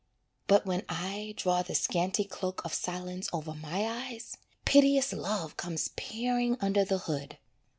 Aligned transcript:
But 0.47 0.65
when 0.65 0.83
I 0.89 1.35
draw 1.37 1.61
the 1.61 1.75
scanty 1.75 2.23
cloak 2.25 2.65
of 2.65 2.73
silence 2.73 3.29
over 3.31 3.53
my 3.53 3.85
eyes, 3.85 4.35
Piteous 4.65 5.13
Love 5.13 5.57
comes 5.57 5.89
peering 5.89 6.57
under 6.59 6.83
the 6.83 6.97
hood. 6.97 7.37